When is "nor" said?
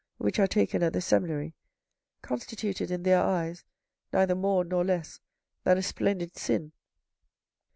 4.65-4.83